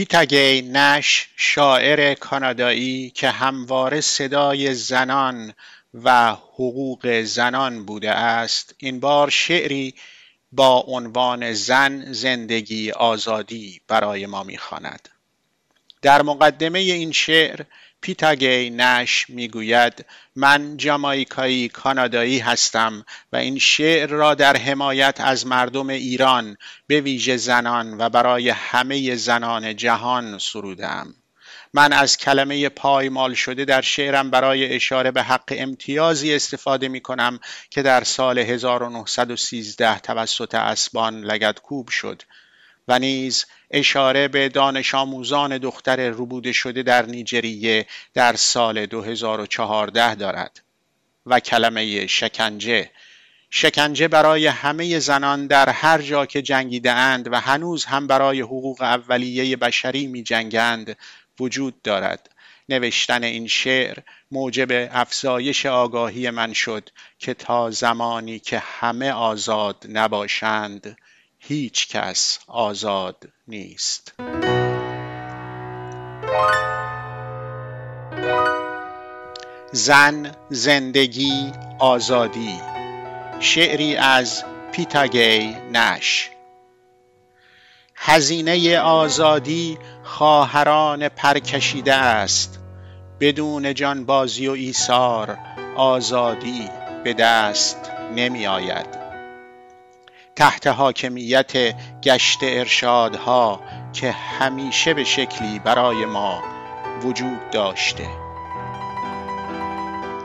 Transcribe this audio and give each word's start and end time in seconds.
پیتاگی 0.00 0.62
نش 0.62 1.28
شاعر 1.36 2.14
کانادایی 2.14 3.10
که 3.10 3.30
همواره 3.30 4.00
صدای 4.00 4.74
زنان 4.74 5.52
و 5.94 6.30
حقوق 6.30 7.22
زنان 7.22 7.86
بوده 7.86 8.10
است 8.10 8.74
این 8.78 9.00
بار 9.00 9.30
شعری 9.30 9.94
با 10.52 10.84
عنوان 10.86 11.52
زن 11.52 12.12
زندگی 12.12 12.90
آزادی 12.90 13.80
برای 13.88 14.26
ما 14.26 14.42
می‌خواند. 14.42 15.08
در 16.02 16.22
مقدمه 16.22 16.78
این 16.78 17.12
شعر 17.12 17.62
پیتاگی 18.00 18.70
نش 18.70 19.26
می‌گوید 19.30 20.06
من 20.36 20.76
جامایکایی 20.76 21.68
کانادایی 21.68 22.38
هستم 22.38 23.04
و 23.32 23.36
این 23.36 23.58
شعر 23.58 24.10
را 24.10 24.34
در 24.34 24.56
حمایت 24.56 25.20
از 25.20 25.46
مردم 25.46 25.88
ایران 25.88 26.56
به 26.86 27.00
ویژه 27.00 27.36
زنان 27.36 28.00
و 28.00 28.08
برای 28.08 28.48
همه 28.48 29.16
زنان 29.16 29.76
جهان 29.76 30.38
سرودم 30.38 31.14
من 31.74 31.92
از 31.92 32.16
کلمه 32.16 32.68
پایمال 32.68 33.34
شده 33.34 33.64
در 33.64 33.80
شعرم 33.80 34.30
برای 34.30 34.74
اشاره 34.74 35.10
به 35.10 35.22
حق 35.22 35.54
امتیازی 35.56 36.34
استفاده 36.34 36.88
می 36.88 37.00
کنم 37.00 37.38
که 37.70 37.82
در 37.82 38.04
سال 38.04 38.38
1913 38.38 39.98
توسط 39.98 40.54
اسبان 40.54 41.20
لگدکوب 41.20 41.88
شد. 41.88 42.22
و 42.90 42.98
نیز 42.98 43.46
اشاره 43.70 44.28
به 44.28 44.48
دانش 44.48 44.94
آموزان 44.94 45.58
دختر 45.58 46.10
ربوده 46.10 46.52
شده 46.52 46.82
در 46.82 47.06
نیجریه 47.06 47.86
در 48.14 48.36
سال 48.36 48.86
2014 48.86 50.14
دارد. 50.14 50.60
و 51.26 51.40
کلمه 51.40 52.06
شکنجه. 52.06 52.90
شکنجه 53.50 54.08
برای 54.08 54.46
همه 54.46 54.98
زنان 54.98 55.46
در 55.46 55.68
هر 55.68 56.02
جا 56.02 56.26
که 56.26 56.42
جنگیده 56.42 56.92
اند 56.92 57.32
و 57.32 57.40
هنوز 57.40 57.84
هم 57.84 58.06
برای 58.06 58.40
حقوق 58.40 58.82
اولیه 58.82 59.56
بشری 59.56 60.06
می 60.06 60.22
جنگند 60.22 60.96
وجود 61.40 61.82
دارد. 61.82 62.30
نوشتن 62.68 63.24
این 63.24 63.46
شعر 63.46 63.98
موجب 64.30 64.88
افزایش 64.92 65.66
آگاهی 65.66 66.30
من 66.30 66.52
شد 66.52 66.90
که 67.18 67.34
تا 67.34 67.70
زمانی 67.70 68.38
که 68.38 68.58
همه 68.58 69.10
آزاد 69.10 69.86
نباشند. 69.88 70.96
هیچ 71.42 71.88
کس 71.88 72.38
آزاد 72.46 73.28
نیست. 73.48 74.12
زن 79.72 80.32
زندگی 80.50 81.52
آزادی 81.78 82.60
شعری 83.40 83.96
از 83.96 84.44
پیتاگی 84.72 85.56
نش. 85.72 86.30
هزینه 87.94 88.78
آزادی 88.78 89.78
خواهران 90.02 91.08
پرکشیده 91.08 91.94
است. 91.94 92.58
بدون 93.20 93.74
جانبازی 93.74 94.48
و 94.48 94.52
ایثار 94.52 95.38
آزادی 95.76 96.68
به 97.04 97.12
دست 97.12 97.90
نمی 98.16 98.46
آید 98.46 98.99
تحت 100.40 100.66
حاکمیت 100.66 101.52
گشت 102.02 102.38
ارشادها 102.42 103.60
که 103.92 104.10
همیشه 104.12 104.94
به 104.94 105.04
شکلی 105.04 105.58
برای 105.58 106.04
ما 106.04 106.42
وجود 107.02 107.50
داشته. 107.50 108.06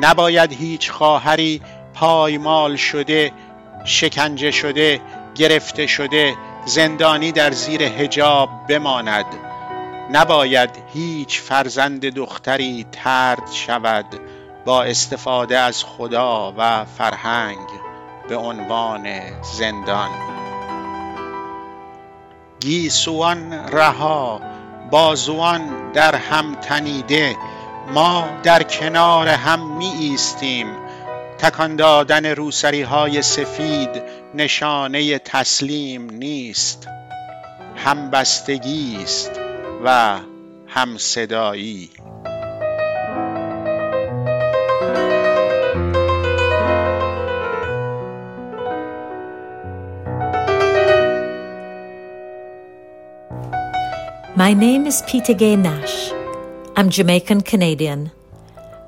نباید 0.00 0.52
هیچ 0.52 0.90
خواهری 0.90 1.62
پایمال 1.94 2.76
شده 2.76 3.32
شکنجه 3.84 4.50
شده 4.50 5.00
گرفته 5.34 5.86
شده 5.86 6.34
زندانی 6.66 7.32
در 7.32 7.50
زیر 7.50 7.88
حجاب 7.88 8.50
بماند. 8.68 9.26
نباید 10.12 10.70
هیچ 10.94 11.40
فرزند 11.40 12.04
دختری 12.04 12.86
ترد 12.92 13.52
شود 13.52 14.06
با 14.64 14.82
استفاده 14.82 15.58
از 15.58 15.84
خدا 15.84 16.54
و 16.58 16.84
فرهنگ. 16.84 17.89
به 18.30 18.36
عنوان 18.36 19.08
زندان. 19.42 20.10
گیسوان 22.60 23.52
رها 23.52 24.40
بازوان 24.90 25.92
در 25.92 26.14
هم 26.14 26.54
تنیده 26.54 27.36
ما 27.94 28.28
در 28.42 28.62
کنار 28.62 29.28
هم 29.28 29.76
می 29.76 29.86
ایستیم 29.86 30.66
تکان 31.38 31.76
دادن 31.76 32.26
روسری 32.26 32.82
های 32.82 33.22
سفید 33.22 34.02
نشانه 34.34 35.18
تسلیم 35.18 36.10
نیست. 36.10 36.88
همبستگی 37.76 38.98
است 39.02 39.40
و 39.84 40.18
همصدایی. 40.68 41.90
My 54.40 54.54
name 54.54 54.86
is 54.86 55.02
Peter 55.02 55.34
Gay 55.34 55.54
Nash. 55.54 56.12
I'm 56.74 56.88
Jamaican 56.88 57.42
Canadian. 57.42 58.10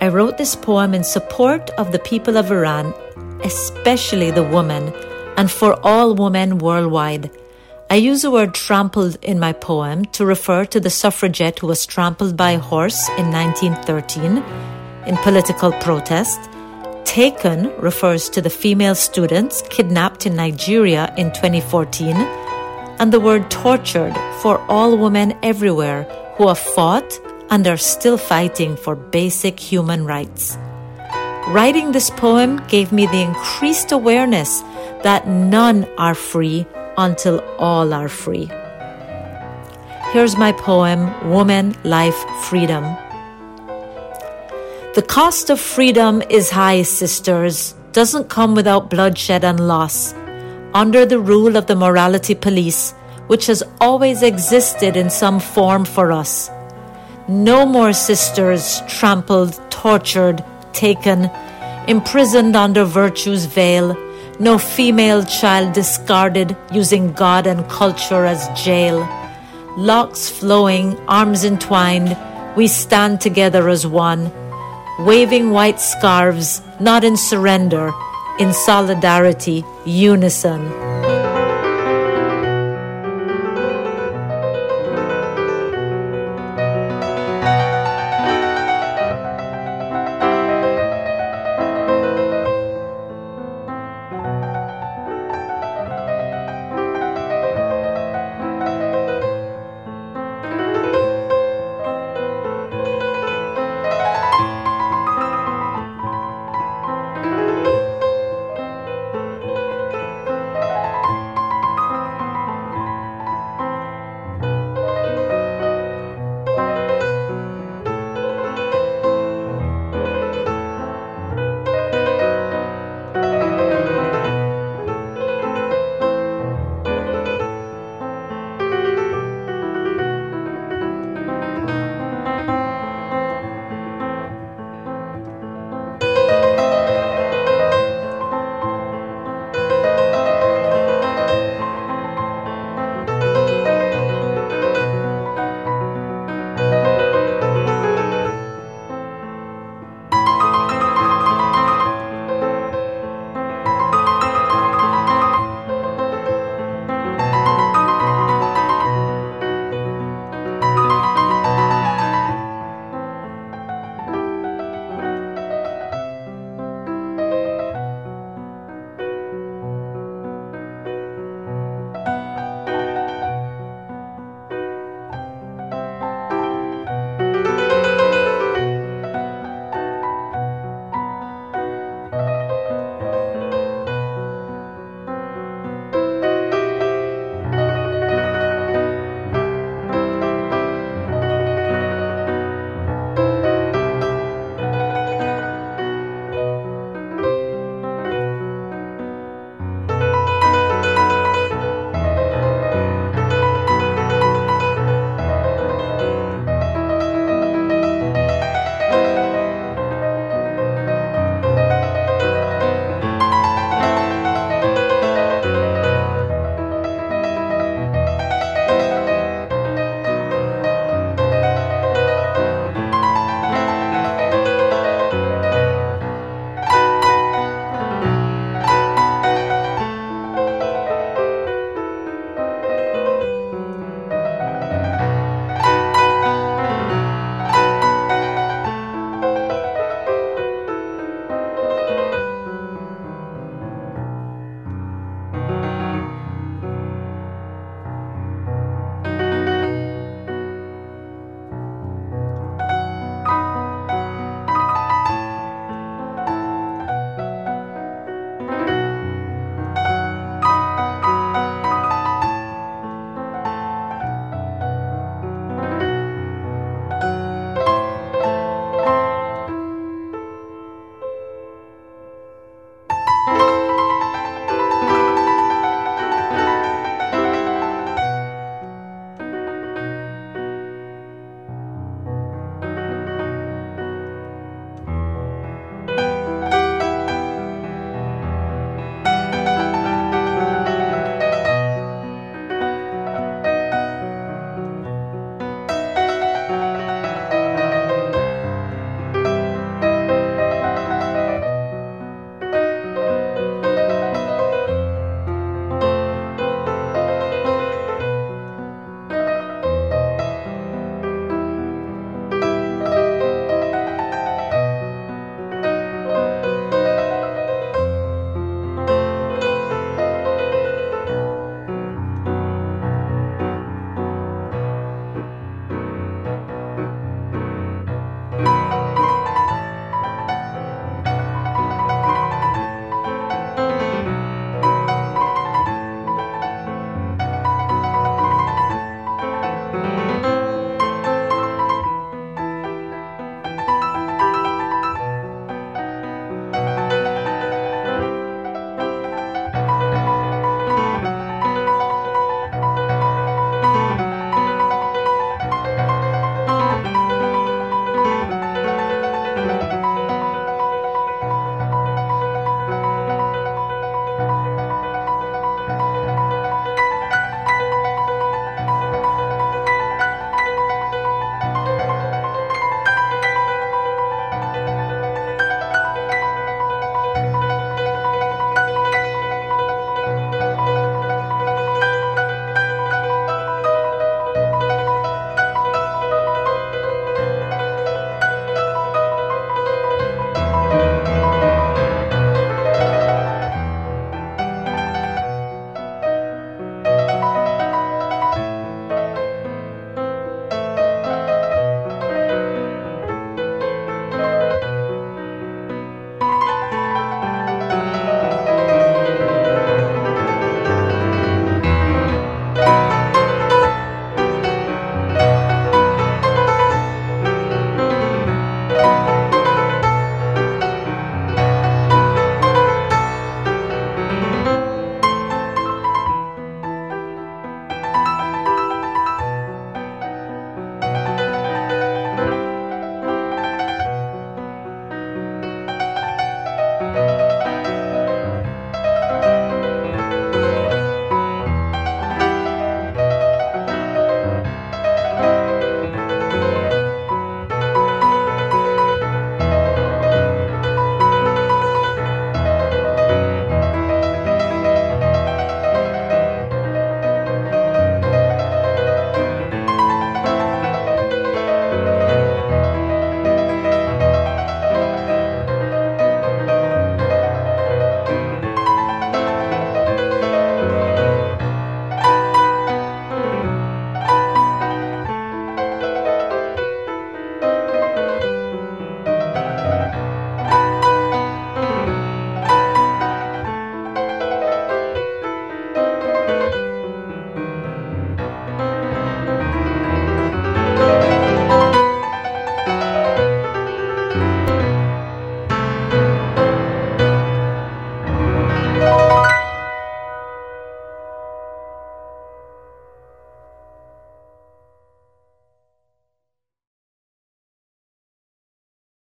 I 0.00 0.06
wrote 0.06 0.38
this 0.38 0.54
poem 0.54 0.94
in 0.94 1.02
support 1.02 1.70
of 1.70 1.90
the 1.90 1.98
people 1.98 2.36
of 2.36 2.52
Iran, 2.52 2.94
especially 3.42 4.30
the 4.30 4.44
women, 4.44 4.94
and 5.36 5.50
for 5.50 5.74
all 5.84 6.14
women 6.14 6.58
worldwide. 6.58 7.32
I 7.90 7.96
use 7.96 8.22
the 8.22 8.30
word 8.30 8.54
trampled 8.54 9.18
in 9.24 9.40
my 9.40 9.52
poem 9.52 10.04
to 10.12 10.24
refer 10.24 10.66
to 10.66 10.78
the 10.78 10.88
suffragette 10.88 11.58
who 11.58 11.66
was 11.66 11.84
trampled 11.84 12.36
by 12.36 12.52
a 12.52 12.60
horse 12.60 13.08
in 13.18 13.32
1913 13.32 14.44
in 15.08 15.16
political 15.16 15.72
protest. 15.80 16.38
Taken 17.04 17.76
refers 17.80 18.28
to 18.28 18.40
the 18.40 18.50
female 18.50 18.94
students 18.94 19.64
kidnapped 19.68 20.26
in 20.26 20.36
Nigeria 20.36 21.12
in 21.16 21.32
2014 21.32 22.49
and 23.00 23.12
the 23.12 23.18
word 23.18 23.50
tortured 23.50 24.14
for 24.42 24.60
all 24.68 24.96
women 24.96 25.32
everywhere 25.42 26.04
who 26.36 26.48
have 26.48 26.58
fought 26.58 27.18
and 27.48 27.66
are 27.66 27.78
still 27.78 28.18
fighting 28.18 28.76
for 28.76 28.94
basic 28.94 29.58
human 29.58 30.04
rights. 30.04 30.58
Writing 31.48 31.92
this 31.92 32.10
poem 32.10 32.62
gave 32.68 32.92
me 32.92 33.06
the 33.06 33.22
increased 33.22 33.90
awareness 33.90 34.60
that 35.02 35.26
none 35.26 35.88
are 35.96 36.14
free 36.14 36.66
until 36.98 37.40
all 37.58 37.94
are 37.94 38.08
free. 38.08 38.50
Here's 40.12 40.36
my 40.36 40.52
poem, 40.52 41.30
Woman, 41.30 41.74
Life, 41.84 42.20
Freedom. 42.44 42.84
The 44.94 45.04
cost 45.06 45.48
of 45.48 45.58
freedom 45.58 46.22
is 46.28 46.50
high, 46.50 46.82
sisters, 46.82 47.74
doesn't 47.92 48.28
come 48.28 48.54
without 48.54 48.90
bloodshed 48.90 49.42
and 49.44 49.66
loss 49.66 50.14
under 50.74 51.04
the 51.04 51.18
rule 51.18 51.56
of 51.56 51.66
the 51.66 51.74
morality 51.74 52.34
police, 52.34 52.92
which 53.26 53.46
has 53.46 53.62
always 53.80 54.22
existed 54.22 54.96
in 54.96 55.10
some 55.10 55.40
form 55.40 55.84
for 55.84 56.12
us. 56.12 56.50
No 57.28 57.66
more 57.66 57.92
sisters 57.92 58.82
trampled, 58.88 59.60
tortured, 59.70 60.44
taken, 60.72 61.30
imprisoned 61.86 62.56
under 62.56 62.84
virtue's 62.84 63.44
veil. 63.46 63.96
No 64.38 64.58
female 64.58 65.24
child 65.24 65.74
discarded 65.74 66.56
using 66.72 67.12
God 67.12 67.46
and 67.46 67.68
culture 67.68 68.24
as 68.24 68.48
jail. 68.60 68.98
Locks 69.76 70.28
flowing, 70.28 70.98
arms 71.06 71.44
entwined, 71.44 72.16
we 72.56 72.66
stand 72.66 73.20
together 73.20 73.68
as 73.68 73.86
one, 73.86 74.32
waving 74.98 75.50
white 75.50 75.80
scarves, 75.80 76.62
not 76.80 77.04
in 77.04 77.16
surrender 77.16 77.92
in 78.40 78.54
solidarity, 78.54 79.62
unison. 79.84 80.89